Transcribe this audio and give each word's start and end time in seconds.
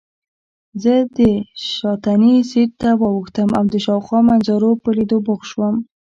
زه 0.83 0.93
شاتني 1.71 2.33
سېټ 2.49 2.71
ته 2.81 2.89
واوښتم 3.01 3.49
او 3.57 3.65
د 3.73 3.75
شاوخوا 3.85 4.19
منظرو 4.29 4.71
په 4.81 4.89
لیدو 4.97 5.17
بوخت 5.25 5.45
شوم. 5.51 5.75